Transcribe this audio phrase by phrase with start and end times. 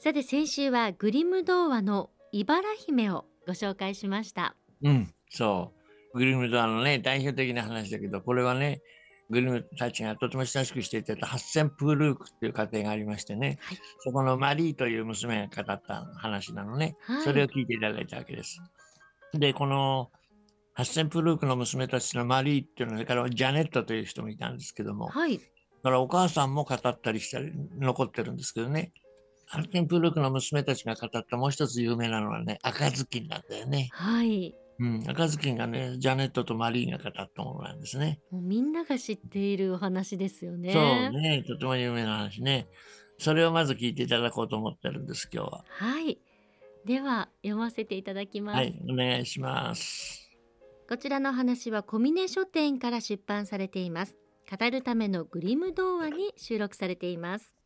[0.00, 4.54] さて先週はグリム童話の茨姫をご紹介しました。
[4.82, 5.72] うん、そ
[6.14, 6.18] う。
[6.18, 8.80] グリムドアのね、代表的な話だけど、これはね、
[9.28, 13.78] グリムたちがとても親しくしていたハッセンプールークっていう家庭がありましてね、はい。
[13.98, 17.22] そこのマリーという娘が語った話なのね、はい。
[17.24, 18.62] それを聞いていただいたわけです。
[19.32, 20.12] で、この
[20.74, 25.38] ハッセンプールークの娘たちのマリーっていうのそれからジャネットという人もいたんですけども、はい。
[25.38, 25.42] だ
[25.82, 28.92] からお母さんも語ったりしたり残ってるんですけどね。
[29.48, 33.88] ハッセンプールークの娘たちが語ったもう一つ有名なのはね、赤ずきんなんだよね。
[33.92, 38.20] はいうん、赤ずきんがね、ジャネットとマリーが語ったものなんですね。
[38.30, 42.68] もうみんなが知っているお話ですよねそうね、とても有名な話ね。
[43.18, 45.64] それをまず聞いていただこうと思ってるんです、今日は。
[45.68, 46.18] はい
[46.84, 50.30] では読ませていただきます、はい、お願いします。
[50.88, 54.16] こちらの話は小峰書店から出版されています
[54.50, 57.57] 語るためのグリム童話に収録されています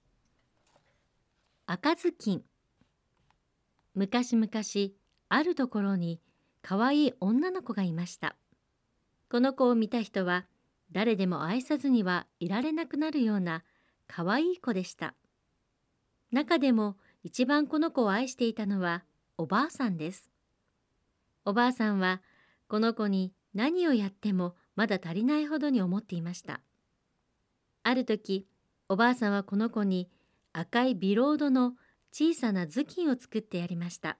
[1.66, 2.42] 赤ずきん。
[3.94, 4.48] 昔々
[5.28, 6.20] あるところに
[6.60, 8.36] 可愛いい女の子がいました。
[9.30, 10.46] この子を見た人は
[10.90, 13.62] 誰でも愛さずにはいられなくなるような
[14.08, 15.14] 可愛い子でした。
[16.32, 19.04] 中でも一番この子を愛していたのは
[19.38, 20.30] おばあさんです。
[21.44, 22.22] おばあさんは
[22.68, 26.60] この子に何をやってもまだ足りないほどに思っていました。
[27.84, 28.48] ある時
[28.88, 30.10] おばあさんはこの子に
[30.52, 31.74] 赤いビロードの
[32.12, 34.18] 小さな頭巾を作ってやりました。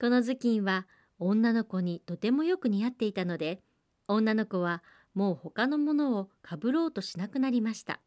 [0.00, 0.86] この頭巾は
[1.18, 3.60] 女の子にとてもよく似合っていたので
[4.08, 4.82] 女の子は
[5.14, 8.00] もう他のものをかぶろうとしなくなりました。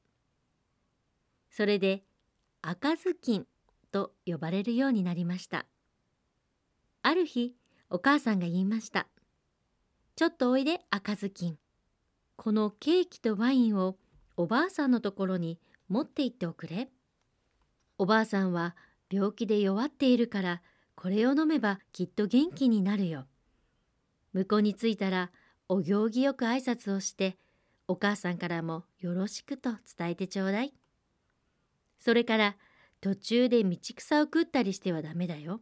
[1.49, 2.03] それで
[2.61, 3.45] 赤ずきん
[3.91, 5.65] と呼ばれるようになりました。
[7.01, 7.53] ある日
[7.89, 9.07] お母さんが言いました。
[10.17, 11.57] ちょっとおいで赤ずきん
[12.35, 13.95] このケーキとワインを
[14.35, 16.89] おばあさんのところに持って行っておくれ。
[17.97, 18.75] おばあさんは
[19.11, 20.61] 病気で弱っているから
[20.95, 23.25] これを飲めばきっと元気になるよ。
[24.33, 25.31] 向こうに着いたら
[25.69, 27.37] お行儀よく挨拶をして
[27.87, 30.73] お母さんからもよろしくと伝えてちょうだい。
[31.99, 32.55] それから
[33.01, 35.61] 途中で道草を食ったりしてはダメだよ。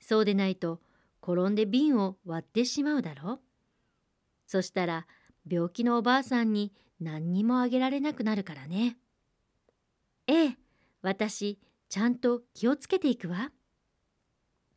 [0.00, 0.80] そうでないと
[1.22, 3.40] 転んで瓶を割ってしまうだろう。
[4.46, 5.06] そしたら
[5.48, 8.96] 病気のおばあさんに何にもあげられなくなるからね。
[10.26, 10.59] ええ
[11.02, 13.50] 私ちゃんと気をつけていくわ。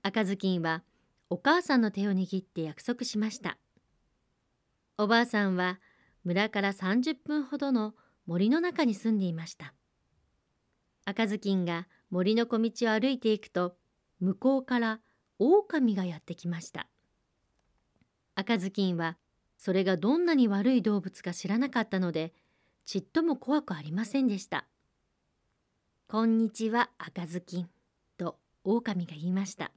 [0.03, 0.83] 赤ずきんは
[1.29, 3.57] お母さんの手を握って約束しました。
[4.97, 5.79] おばあさんは
[6.23, 7.93] 村から30分ほどの
[8.25, 9.73] 森の中に住んでいました。
[11.05, 13.75] 赤ずきんが森の小道を歩いていくと
[14.19, 15.01] 向こうから
[15.39, 16.87] 狼がやってきました。
[18.35, 19.17] 赤ずきんは
[19.57, 22.33] それがどんなに悪い動物か知らなかったので
[22.85, 24.67] ちっとも怖くありませんでした
[26.13, 27.71] 「こんにちは赤ずきん」
[28.19, 29.71] と狼が言いました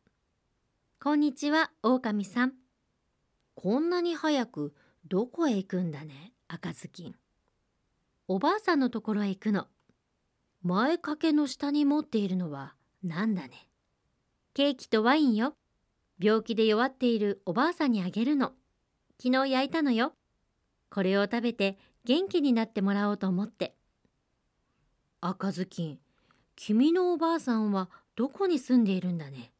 [1.02, 2.52] 「こんにちは狼さん」
[3.56, 4.74] こんなに早く
[5.06, 7.16] どこへ行くんだね赤ずきん。
[8.28, 9.66] おばあさんのところへ行くの。
[10.60, 13.70] 前掛けの下に持っているのはなんだね。
[14.52, 15.56] ケーキとワインよ。
[16.18, 18.52] 病気で弱っているおばあさんにあげるの。
[19.18, 20.14] 昨日焼いたのよ。
[20.90, 23.74] これを食べて元気になってもらおうと思って。
[25.22, 25.98] 赤ずきん
[26.56, 29.52] 君のおばあさんはどこに住んでいるんだね？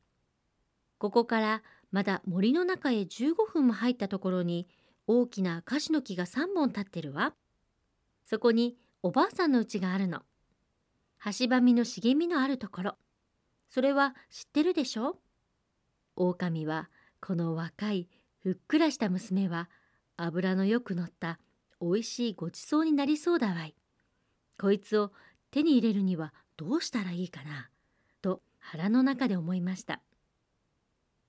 [0.99, 1.63] ここから
[1.93, 4.67] まだ森の中へ15分も入ったところに
[5.07, 7.35] 大きなカシの木が3本立ってるわ。
[8.25, 10.23] そこにおばあさんの家があるの。
[11.39, 12.95] 橋場みの茂みのあるところ。
[13.69, 15.19] それは知ってるでしょ？
[16.17, 16.89] 狼は
[17.21, 18.09] この若い
[18.39, 19.69] ふっくらした娘は
[20.17, 21.39] 油のよく乗った
[21.79, 23.75] おいしいごちそうになりそうだわい。
[24.59, 25.13] こいつを
[25.51, 27.69] 手に入れるにはどうしたらいいかな？
[28.23, 30.01] と腹の中で思いました。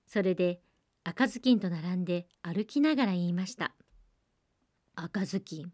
[0.06, 0.60] それで
[1.04, 3.74] 赤ずきんと並んで歩きながら言いました。
[4.94, 5.72] 赤ずきん、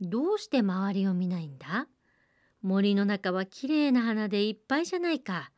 [0.00, 1.88] どうして周りを見ないんだ？
[2.62, 5.50] 森の中はきれいな花でいっぱいじゃないか。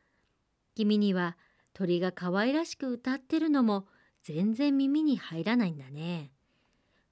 [0.74, 1.36] 君には
[1.74, 3.86] 鳥が可愛らしく歌ってるのも
[4.22, 6.30] 全然耳に入らないんだね。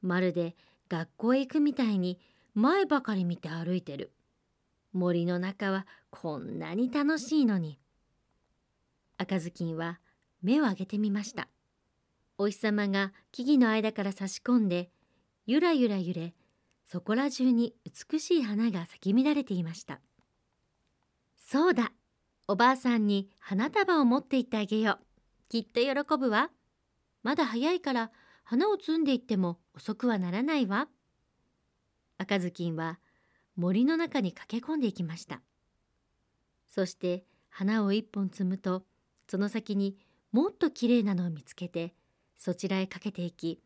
[0.00, 0.54] まるで
[0.88, 2.20] 学校へ行くみたいに
[2.54, 4.12] 前ばかり見て歩いてる。
[4.92, 7.78] 森の中はこんなに楽しいのに。
[9.18, 10.00] 赤ずきんは
[10.42, 11.48] 目を上げてみました。
[12.38, 14.90] お日様が木々の間から差し込んで
[15.46, 16.34] ゆらゆら揺れ
[16.86, 20.00] そこら中に美しい花が咲き乱れていました。
[21.36, 21.92] そうだ
[22.48, 25.04] おばあさんに花束を持って行ってあげよう。
[25.48, 26.50] きっと喜ぶわ。
[27.22, 28.10] まだ早いから
[28.42, 30.88] 花を摘んでいっても遅くはならないわ。
[32.18, 32.98] 赤ずきんは
[33.56, 35.40] 森の中に駆け込んでいきました。
[36.68, 38.84] そして花を一本摘むと
[39.28, 39.96] その先に
[40.32, 41.94] もっときれいなのを見つけて
[42.38, 43.60] そちらへかけていき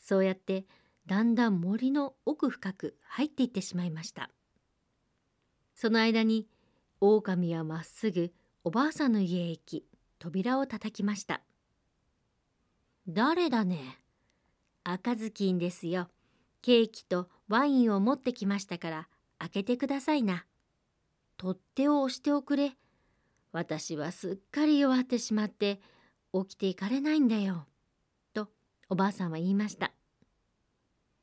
[0.00, 0.64] そうやって
[1.06, 4.30] だんだん森の奥深く入っていってしまいました。
[5.74, 6.46] その間に
[7.00, 8.32] 狼はまっすぐ
[8.64, 9.86] おばあさんの家へ行き
[10.18, 11.40] 扉を叩きました。
[13.08, 13.98] 誰だね？
[14.84, 16.08] 赤ずきんですよ。
[16.62, 19.08] ケーキとワインを持ってきましたから
[19.40, 20.46] 開けてくださいな
[21.36, 22.76] 取っ手を押しておくれ
[23.52, 25.80] 私はすっかり弱ってしまって
[26.32, 27.66] 起きていかれないんだよ。
[28.32, 28.48] と
[28.88, 29.92] おばあさんは言いました。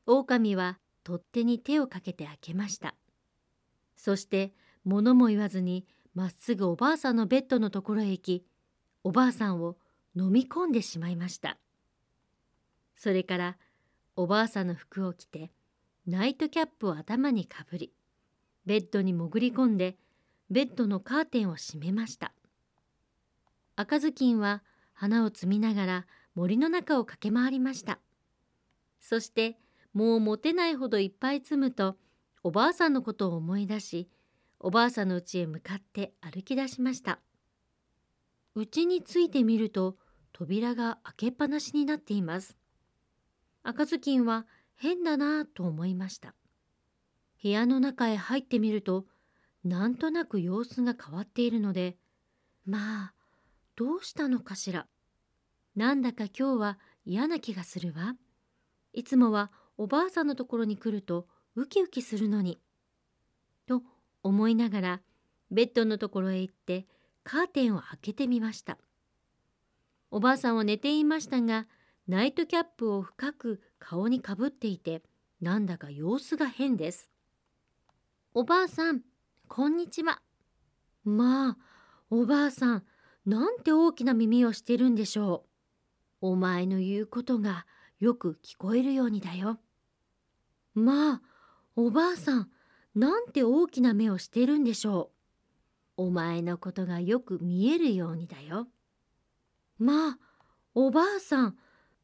[0.05, 2.95] 狼は取っ手に手をかけて開けました。
[3.95, 4.53] そして
[4.83, 8.45] 物も言わずにまっすぐおばあさんのベッドのところへ行き
[9.03, 9.77] おばあさんを
[10.15, 11.57] 飲み込んでしまいました。
[12.97, 13.57] それから
[14.15, 15.51] おばあさんの服を着て
[16.05, 17.93] ナイトキャップを頭にかぶり
[18.67, 19.95] ベッドに潜り込んで
[20.49, 22.33] ベッドのカーテンを閉めました。
[23.77, 24.61] 赤ずきんは
[24.93, 26.05] 花を摘みながら
[26.35, 27.99] 森の中を駆け回りました。
[28.99, 29.57] そして
[29.93, 31.95] もう持てないほどいっぱい摘むと
[32.43, 34.09] おばあさんのことを思い出し
[34.59, 37.19] おばあさんの家へ向かって歩き出しました。
[38.53, 39.95] 家に着いてみると
[40.33, 42.57] 扉が開けっぱなしになっています。
[43.63, 46.35] 赤ずきんは変だなぁと思いました。
[47.41, 49.05] 部屋の中へ入ってみると
[49.63, 51.97] なんとなく様子が変わっているので
[52.65, 53.13] まあ
[53.75, 54.87] どうしたのかしら。
[55.75, 58.15] なんだか今日は嫌な気がするわ。
[58.93, 62.59] いつもはおばあさんのところに来るとウキウキするのに。
[63.67, 63.83] と
[64.23, 65.01] 思いながら
[65.51, 66.87] ベッドのところへ行って
[67.23, 68.79] カーテンを開けてみました。
[70.09, 71.67] おばあさんは寝ていましたが
[72.07, 75.03] ナイトキャップを深く顔にかぶっていて
[75.41, 77.11] なんだか様子が変です。
[78.39, 79.01] おばあさん
[79.47, 80.21] こんにちは。
[81.03, 81.57] まあ、
[82.11, 82.83] おばあさん、
[83.25, 85.47] なんて大きな耳をしてるんでしょ
[86.21, 86.27] う。
[86.33, 87.65] お前の言うことが
[87.99, 89.57] よく聞こえるようにだよ。
[90.75, 91.21] まあ、
[91.75, 92.49] おばあさん、
[92.93, 95.09] なんて大きな目をしてるんでしょ
[95.97, 96.03] う。
[96.03, 98.67] お前のことがよく見えるようにだよ。
[99.79, 100.17] まあ、
[100.75, 101.57] おばあさん、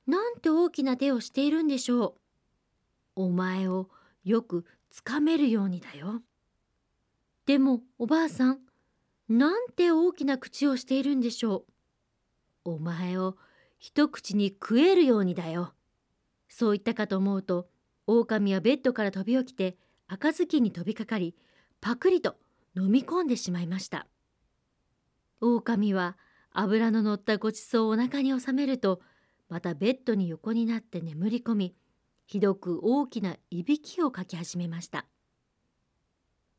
[0.08, 2.16] なんて大きな手をしているんでしょ
[3.16, 3.22] う。
[3.22, 3.92] お前を
[4.24, 6.22] よくつかめるようにだよ。
[7.48, 8.60] でもおばあさん
[9.28, 11.66] なんて大きな口をしているんでしょ
[12.63, 12.74] う。
[12.75, 13.36] お前を
[13.80, 15.74] 一口に食えるようにだよ。
[16.48, 17.68] そう言ったかと思うと
[18.06, 21.36] 狼はベッドから飛び起きて赤ずきんに飛びかかり
[21.81, 22.36] パクリと
[22.78, 24.06] 飲み込んでしまいました。
[25.42, 26.19] 狼は
[26.51, 29.01] 油の乗ったごちそうをお腹に収めると
[29.50, 31.75] またベッドに横になって眠り込み
[32.25, 35.06] ひどく大きないびきをかき始めました。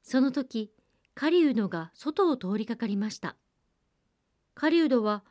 [0.02, 0.70] その時
[1.14, 3.37] 狩人が外を通りかかりました。
[4.55, 5.25] 狩人は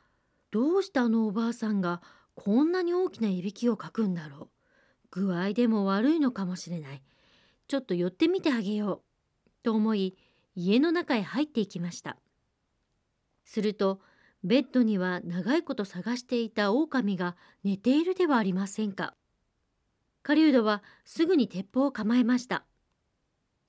[0.51, 2.01] どうしてあのおばあさんが
[2.35, 4.49] こんなに大きないびきをかくんだろう？
[5.11, 7.04] 具合でも悪いのかもしれない。
[7.68, 9.04] ちょっと寄ってみてあげよ
[9.47, 10.18] うと思い
[10.56, 12.18] 家の中へ入っていきました。
[13.45, 14.02] すると
[14.44, 19.16] ベッドには長いこと探していた狼が寝ているではありませんか。
[20.23, 22.65] 狩人はすぐに鉄砲を構えました。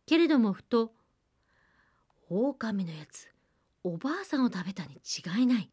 [0.06, 0.94] けれどもふと
[2.30, 3.28] 「狼のやつ
[3.82, 5.70] おばあさんを食べたに違いない。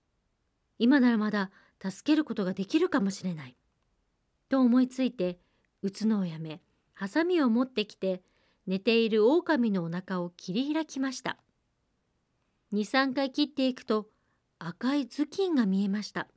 [0.79, 3.55] 今ならまだ助けることができるかもしれない」
[4.49, 5.39] と思いついて
[5.81, 6.61] 撃つのをやめ
[6.93, 8.23] ハサミを持ってきて
[8.67, 11.37] 寝ている狼のお腹を切り開きました。
[12.73, 14.09] 23回切っていくと
[14.57, 16.27] 赤い頭巾が見えました。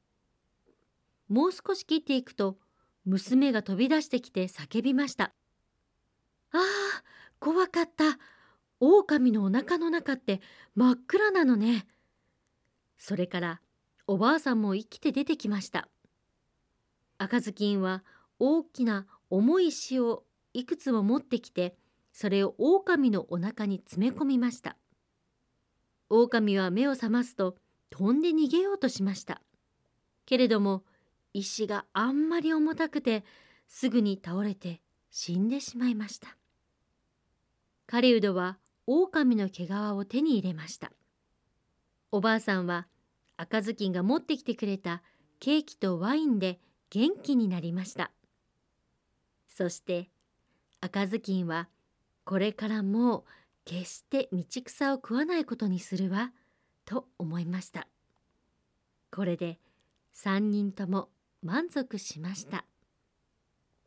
[1.29, 2.59] もう少し切っていくと
[3.05, 5.35] 娘が飛び出してきて叫びました
[6.53, 7.05] 「ああ
[7.45, 8.19] 怖かった。
[8.81, 10.41] 狼のお腹の中って
[10.75, 11.87] 真っ暗なのね。
[12.97, 13.61] それから
[14.07, 15.89] おばあさんも生きて出てきました。
[17.19, 18.03] 赤ずきんは
[18.39, 21.77] 大きな重い石をいくつも持ってきて
[22.13, 24.79] それを狼のお腹に詰め込みました。
[26.09, 27.57] 狼は目を覚ますと
[27.91, 29.43] 飛んで逃げようとしました。
[30.25, 30.85] けれども
[31.35, 33.25] 石があんまり重たくて
[33.69, 36.39] すぐに倒れて死んでしまいました。
[37.87, 40.93] 狩人は狼の毛皮を手に入れました。
[42.11, 42.87] おばあさんは
[43.37, 45.03] 赤ずきんが持ってきてくれた
[45.41, 46.61] ケーキとワインで
[46.91, 48.13] 元気になりました
[49.49, 50.11] そして
[50.81, 51.69] 赤ずきんは
[52.25, 53.25] これからもう
[53.65, 56.31] 決して道草を食わないことにするわ
[56.85, 57.89] と思いました
[59.11, 59.59] これで
[60.15, 61.09] 3人とも
[61.45, 62.65] 満足しました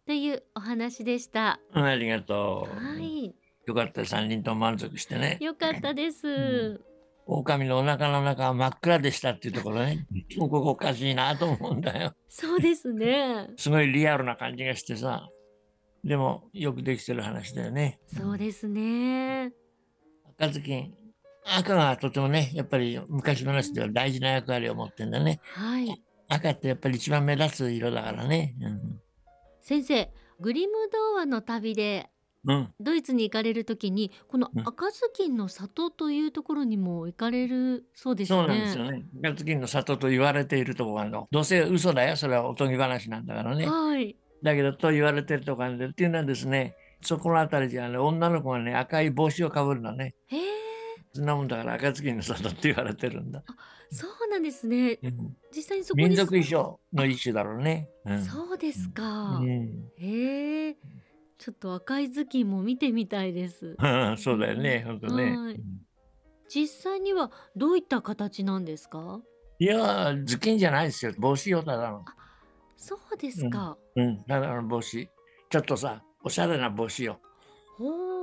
[0.06, 2.76] というお話でしたうんありがとう。
[2.76, 3.36] はい
[3.66, 5.38] よかった、3人とも満足してね。
[5.42, 6.80] よかったです、ん
[7.26, 10.08] 狼のお腹の中は真っ暗でしたっていうところね。
[10.38, 12.14] もここおかしいなと思うんだよ。
[12.30, 15.28] そうですね すごいリアルな感じがしてさ。
[16.04, 18.00] でも、よくできてる話だよね。
[18.06, 19.52] そうですね
[20.38, 20.94] 赤ずきん。
[21.44, 25.42] 赤がとてもね、やっぱり昔話では大事な役割を持ってんだね。
[25.44, 28.56] はい赤ってやっぱり一番目立つ色だからね。
[29.62, 32.10] 先生グリム童話の旅で
[32.46, 32.56] うん。
[32.56, 32.74] うん。
[32.80, 38.48] ドイツに行かれる時にこのうん赤ずきんの里というところにも行かれるそうですそう。
[38.48, 39.06] なんですよね。
[39.24, 41.28] 赤ずきんの里と言われているところの。
[41.32, 42.16] どうせ嘘だよ。
[42.16, 43.68] それはおとぎ話なんだからね。
[43.68, 44.16] はい。
[44.44, 50.16] だけどと言われてるとこあるんでっていうのはですね、そこのあたりじゃね、女の子がね、赤い帽子をかぶるのね。
[50.28, 50.40] へえ、
[51.22, 53.44] なもんだから赤ずきんの里って言われてるんだ。
[53.92, 55.00] そうなんですね。
[55.04, 57.90] うん実際にそこに民族衣装の一種だろうね。
[58.06, 59.38] うんそうですか。
[59.38, 60.78] うんへえ、
[61.38, 63.76] ちょっと赤いずきんも見てみたいです。
[64.18, 65.38] そうだよね、本当ね。
[65.38, 65.62] はい
[66.50, 69.20] 実際にはどういった形なんですか？
[69.60, 71.12] いや、頭巾じゃないですよ。
[71.18, 72.06] 帽子よ、ただの。
[72.78, 73.78] そうですか。
[73.98, 75.10] うん、ただの帽子。
[75.50, 77.20] ちょっとさ、おしゃれな帽子よ。
[77.78, 78.17] ほう。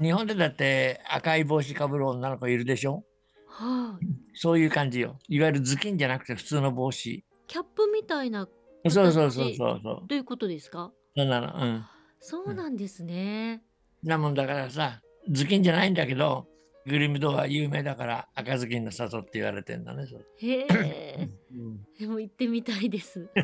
[0.00, 3.04] 日本でだって赤い帽子かぶる女の子いるでしょ？
[3.46, 4.06] はい。
[4.34, 5.18] そういう感じよ。
[5.28, 7.24] いわゆる頭巾じゃなくて普通の帽子。
[7.46, 8.48] キャップみたいな
[8.88, 10.08] そうそうそうそうそう。
[10.08, 10.92] ということですか？
[11.16, 11.52] そんなの。
[11.54, 11.84] うん。
[12.20, 13.62] そうなんですね。
[14.02, 16.46] なもんだからさ、頭巾じゃないんだけど、
[16.86, 20.06] グリムドは有名だから赤ずきんの里って言われてんだね。
[20.38, 21.28] へえ。
[21.52, 23.28] うんでも行ってみたいです。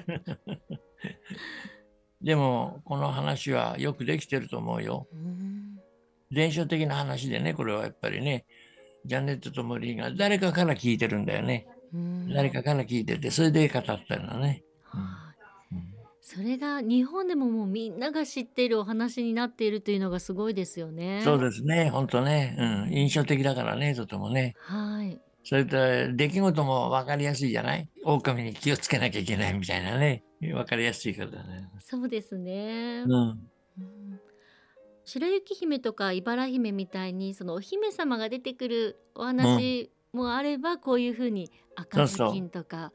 [2.23, 5.07] でも、この話はよくできてると思うよ。
[5.13, 5.76] うん
[6.31, 8.45] 伝承的な話でね、これはやっぱりね、
[9.05, 11.67] ジャネットとモリーが誰かから聞いてるんだよね。
[11.95, 14.63] うん誰かから聞いてて、それで語ったのね。
[14.83, 15.37] はい
[16.29, 21.21] それが日本でももうみんなが知っているお話になっているというのがすごいですよね。
[21.23, 24.55] そうですね、本当ね、うん、印象的だからね、とてもね。
[24.59, 25.21] はい。
[25.45, 25.77] それと、
[26.17, 27.89] 出来事も分かりやすいじゃない？
[28.03, 30.25] 狼に気をつけなきゃいけないみたいなね。
[30.41, 31.69] 分かりやすいからね。
[31.79, 33.05] そうですね。
[33.07, 33.39] うん。
[35.07, 42.93] うん白雪姫とか茨姫みたいにそのお姫様が出てくるお話もあれば、こういうふうに赤ずきんとか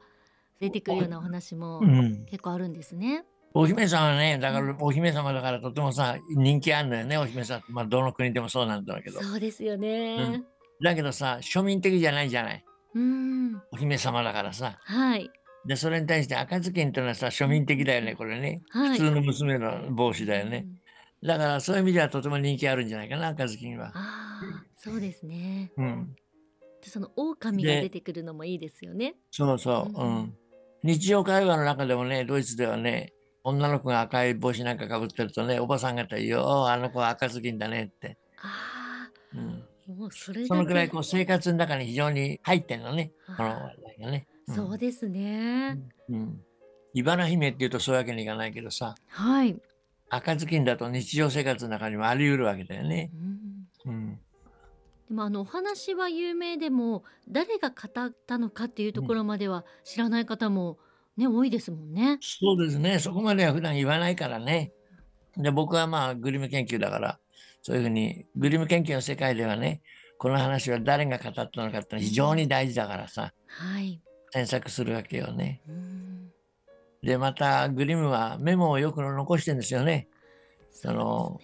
[0.60, 2.26] 出てくるようなお話もうん。
[2.26, 3.24] 結構あるんですね。
[3.54, 7.72] お姫様はね、だからお姫様だからとてもさ、人気あるのよね、お姫様って。
[7.72, 9.22] まあ、どの国でもそうなんだけど。
[9.22, 10.42] そうですよね。
[10.82, 12.64] だけどさ、庶民的じゃないじゃない。
[12.94, 13.62] うん。
[13.70, 14.78] お姫様だからさ。
[14.82, 15.30] はい。
[15.66, 18.62] で、それに対して赤ずきんってのはさ、庶民的だよね、これね。
[18.70, 18.98] はい。
[18.98, 20.64] 普通の娘の帽子だよね。
[20.66, 20.81] うん
[21.24, 23.92] だからそういう意味ではとても人気あるんじゃないかな、赤ずきんは。
[23.94, 25.72] ああ、そうですね。
[25.76, 26.16] うん。
[26.82, 29.14] でその狼が出てくるのもいいですよね。
[29.30, 30.00] そうそう。
[30.00, 30.36] ううんん。
[30.82, 33.12] 日常会話の中でもね、ドイツではね、
[33.44, 38.18] 女の子が赤い帽子なんかかぶってるとね、おばさん方よ、おあの子は赤ずきんだねって。
[38.42, 39.64] あうん。
[39.88, 40.44] あ、もうそれ。
[40.44, 44.26] そのくらいこう生活の中に非常に入ってんのね、このあ話題がね。
[44.48, 45.78] ーそうですね。
[46.08, 46.40] うん。
[46.94, 49.56] 茨姫っていうとそういうわけにいかないけどさ、はい。
[50.14, 53.10] 赤ずきんだと日常生活の中にもあり得るわけだよね
[53.86, 53.90] う。
[53.90, 54.20] んうん。
[55.08, 60.78] でもあのお話は有名でも誰が語ったのかっていうところまでは知らない方も
[61.16, 62.18] ね、多いですもんね。
[62.20, 62.98] そうですね。
[62.98, 64.72] そこまでは普段言わないからね。
[65.36, 67.18] で、僕はまあ、グリム研究だから、
[67.62, 69.82] そういうふうに、グリム研究の世界ではね、
[70.18, 74.00] この話は誰が語ったのかってのは非常に大事だからさ、はい。
[74.32, 75.60] 詮索するわけよね。
[75.68, 76.11] うん
[77.02, 80.08] で、また、グリムはメモをよく残してるんですよね。
[80.70, 81.40] そうの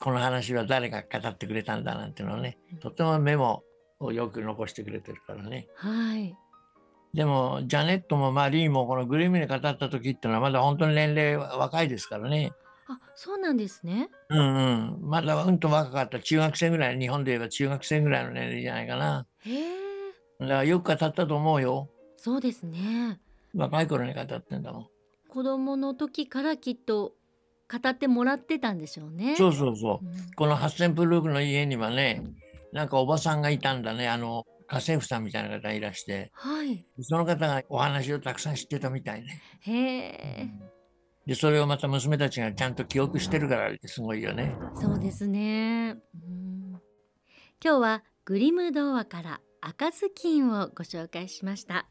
[0.00, 3.62] この話は誰が語ってくれたんだなんていうのをね、とてもメモ
[4.00, 5.68] をよく残してくれてるからね。
[5.76, 6.36] はい。
[7.14, 12.52] でも、ジャネットもマリーもこのグリムに語った時っていうのはまだ本当に年齢は若いですからね。
[12.88, 14.08] あ、そうなんですね。
[14.30, 14.60] うんう
[14.96, 14.98] ん。
[15.02, 19.26] まだうんと若かった中学生ぐらい、日本で言えば中学生ぐらいの年齢じゃないかな。
[19.44, 19.82] へえ。
[20.40, 21.88] だからよく語ったと思うよ。
[22.16, 23.20] そうですね。
[23.54, 24.86] 若い頃に語ってんだもん。
[25.32, 27.14] 子供の時からきっと
[27.72, 29.34] 語ってもらってたんでしょうね。
[29.34, 30.06] そうそうそう。
[30.06, 32.22] うんこのハッセンプルークの家にはね、
[32.70, 34.10] なんかおばさんがいたんだね。
[34.10, 36.86] あの、家政婦さんみたいな方がいらして、はい。
[37.00, 39.40] その方がお話をたくさん知ってたみたいね。
[39.60, 40.50] へえ。
[41.24, 44.54] で、それをまた娘たちがちゃんと記憶してるからすごいよね。
[44.74, 45.96] そうですね。
[46.14, 46.78] うん
[47.64, 51.86] 今日はグリム童話から赤ずきんをご紹介しました。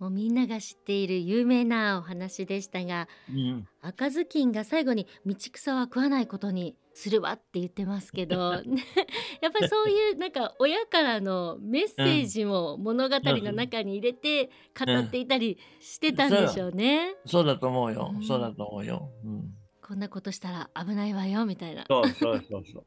[0.00, 8.82] もうみんなが知っている有名なお話でしたがうん、赤ずきんが最後に道草は食わないことにするわって言ってますけどね
[9.42, 17.14] やっぱりそういうなんか親からのメッセージも物語の中に入れて語っていたりしてたんでしょうね。
[17.26, 18.18] そうだと思うよう。
[18.18, 19.10] んそうだと思うよ。
[19.24, 21.84] うん、こんなことしたら危ないわよみたいな。
[21.88, 22.86] そうそうそうそう。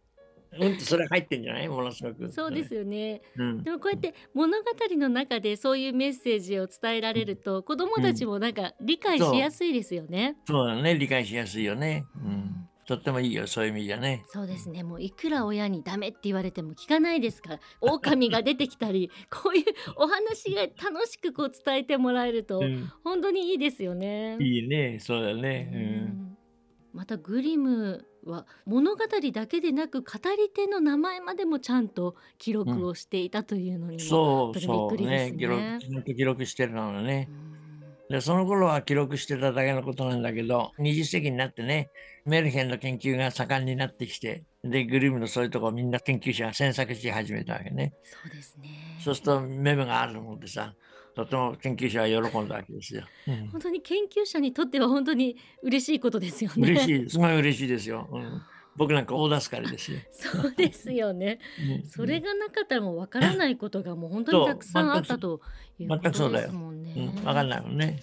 [0.59, 2.29] うんとそれ入ってんじゃないものすごく。
[2.31, 3.21] そうですよね。
[3.37, 4.65] うんでもこうやって物語
[4.97, 10.37] の中でそういうメッセージを伝えられると子供たちもなんか理解しやすいですよね。
[10.45, 10.95] そうだね。
[10.95, 12.05] 理解しやすいよね。
[12.15, 12.69] うん。
[12.85, 13.47] とってもいいよ。
[13.47, 14.25] そういう意味じゃね。
[14.27, 19.63] そうですねもういくら親にダメって言われても聞かないですから狼が出てきたり こういう
[19.95, 24.37] お話が楽しくこう伝えてもらえるとうん本当にいいですよね。
[24.39, 24.99] いいね。
[24.99, 25.69] そうだね。
[25.71, 25.75] う。
[25.75, 25.83] うん
[26.31, 26.37] ん
[26.93, 29.03] またグリムは物語
[29.33, 35.79] だけでなく語り手の名前までもちゃんと記録をしていたというのにも、そう本当にそうびっくりですねね。
[35.79, 37.29] 記録、記録してるのね。
[37.47, 37.53] うん
[38.13, 41.89] で、その頃は記録してただけのことなんだけど、20世紀になってね、
[42.25, 47.93] メルヘンの研究が盛んになってきて、で、グリムのそういうとこをみんな研究者が詮索し始めたわけね。
[48.03, 48.69] そうですね
[49.03, 50.75] そうすると、メモがあるのでさ、
[51.15, 53.03] とても研究者は喜んだわけですよ。
[53.27, 56.71] うん本当に研究者にとっては本当に嬉しいことですよね。
[56.71, 58.07] 嬉しい、すごい嬉しいですよ。
[58.11, 58.41] うん、
[58.75, 59.99] 僕なんか大助かりですよ。
[60.11, 61.39] そうですよね。
[61.59, 65.41] うんそれがなかったらもうわからないことがもう本当にたくさんあったと
[65.77, 66.93] いうこ全くそうだよとですもんね。
[66.95, 67.99] うん、わかんないもんね。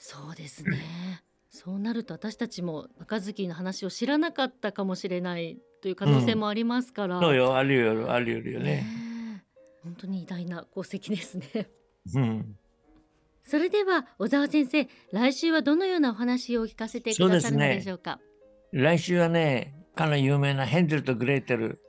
[0.00, 1.22] そうですね。
[1.50, 7.16] そうなると私たちも赤ずきんの話を知らなかったかもしれないという可能性もありますから。
[7.16, 8.84] うん、そうよ、あるよ、あるよね。
[9.82, 11.70] 本当に偉大な功績ですね。
[12.14, 12.56] うん、
[13.44, 18.20] それでは小沢先生、来週はどのようなお話を聞かせてくださるのでしょうか？
[18.72, 21.80] 来週はね、かの有名なヘンゼルとグレーテル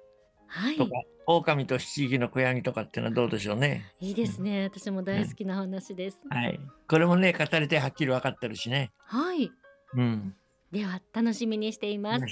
[0.47, 0.91] はいとか、、
[1.25, 3.93] 狼と七匹の子ヤギとかっていうのはどうでしょうね。
[3.99, 4.63] いいですね。
[4.63, 6.21] 私も大好きなお話です。
[6.29, 6.59] はい。
[6.87, 8.91] これもね、語り手はっきり分かってるしね。
[8.99, 9.51] はい。
[9.95, 10.35] うん。
[10.71, 12.25] では楽しみにしています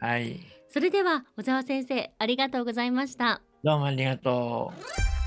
[0.00, 0.40] はい。
[0.68, 4.72] それでは小沢先生ありがとうございましたどうもありがと
[5.16, 5.19] う。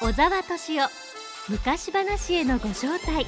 [0.00, 0.90] 小沢敏夫
[1.48, 3.26] 昔話へのご招待。